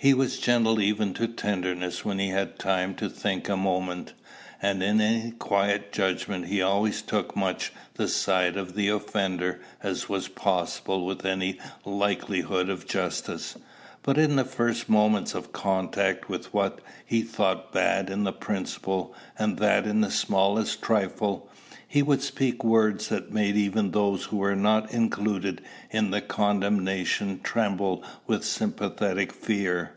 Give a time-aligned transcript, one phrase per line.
[0.00, 4.12] He was gentle even to tenderness when he had time to think a moment,
[4.62, 9.60] and in any quiet judgment he always took as much the side of the offender
[9.82, 13.56] as was possible with any likelihood of justice;
[14.04, 19.58] but in the first moments of contact with what he thought bad in principle, and
[19.58, 21.44] that in the smallest trifle,
[21.90, 25.58] he would speak words that made even those who were not included
[25.90, 29.90] in the condemnation tremble with sympathetic fear.